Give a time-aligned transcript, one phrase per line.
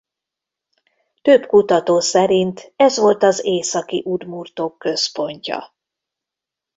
[1.21, 5.73] Több kutató szerint ez volt az északi udmurtok központja.